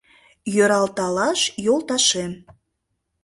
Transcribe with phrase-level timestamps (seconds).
[0.55, 2.31] Йӧралталаш йолташем.